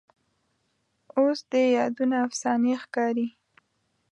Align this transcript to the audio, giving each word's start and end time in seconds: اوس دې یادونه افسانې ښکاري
اوس 1.17 1.39
دې 1.51 1.63
یادونه 1.77 2.15
افسانې 2.27 2.73
ښکاري 2.83 3.27